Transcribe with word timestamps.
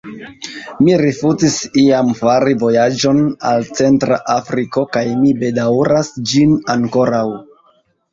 Mi 0.85 0.93
rifuzis 0.99 1.57
iam 1.81 2.07
fari 2.21 2.55
vojaĝon 2.63 3.19
al 3.49 3.67
Centra 3.79 4.17
Afriko, 4.37 4.87
kaj 4.97 5.03
mi 5.19 5.35
bedaŭras 5.45 6.11
ĝin 6.33 6.57
ankoraŭ. 6.77 7.23